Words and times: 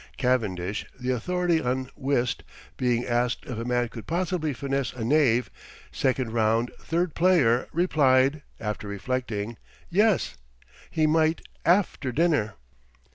Cavendish, 0.17 0.83
the 0.99 1.11
authority 1.11 1.61
on 1.61 1.91
whist, 1.95 2.41
being 2.75 3.05
asked 3.05 3.45
if 3.45 3.59
a 3.59 3.63
man 3.65 3.87
could 3.87 4.07
possibly 4.07 4.51
finesse 4.51 4.93
a 4.93 5.03
knave, 5.05 5.51
second 5.91 6.33
round, 6.33 6.71
third 6.79 7.13
player, 7.13 7.67
replied, 7.71 8.41
after 8.59 8.87
reflecting, 8.87 9.57
"Yes, 9.91 10.37
he 10.89 11.05
might 11.05 11.41
after 11.65 12.11
dinner." 12.11 12.55